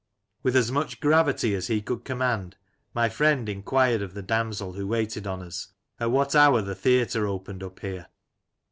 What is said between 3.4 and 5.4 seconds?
enquired of the damsel who waited